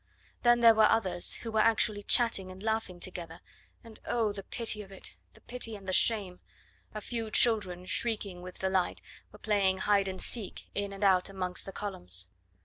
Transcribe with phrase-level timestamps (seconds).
[0.41, 3.39] Then there were others who were actually chatting and laughing together,
[3.83, 5.13] and oh, the pity of it!
[5.35, 6.39] the pity and the shame!
[6.95, 11.67] a few children, shrieking with delight, were playing hide and seek in and out amongst
[11.67, 12.29] the columns.